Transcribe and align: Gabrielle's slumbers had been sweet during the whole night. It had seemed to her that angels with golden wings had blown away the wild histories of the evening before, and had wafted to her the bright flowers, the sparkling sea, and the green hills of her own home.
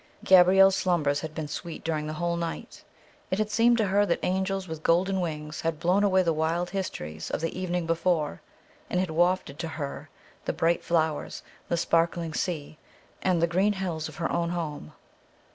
Gabrielle's 0.23 0.75
slumbers 0.75 1.19
had 1.19 1.35
been 1.35 1.47
sweet 1.47 1.83
during 1.83 2.07
the 2.07 2.13
whole 2.17 2.35
night. 2.35 2.83
It 3.29 3.37
had 3.37 3.51
seemed 3.51 3.77
to 3.77 3.85
her 3.85 4.03
that 4.07 4.17
angels 4.25 4.67
with 4.67 4.81
golden 4.81 5.21
wings 5.21 5.61
had 5.61 5.79
blown 5.79 6.03
away 6.03 6.23
the 6.23 6.33
wild 6.33 6.71
histories 6.71 7.29
of 7.29 7.39
the 7.39 7.55
evening 7.55 7.85
before, 7.85 8.41
and 8.89 8.99
had 8.99 9.11
wafted 9.11 9.59
to 9.59 9.67
her 9.67 10.09
the 10.45 10.53
bright 10.53 10.83
flowers, 10.83 11.43
the 11.69 11.77
sparkling 11.77 12.33
sea, 12.33 12.79
and 13.21 13.43
the 13.43 13.45
green 13.45 13.73
hills 13.73 14.09
of 14.09 14.15
her 14.15 14.31
own 14.31 14.49
home. 14.49 14.93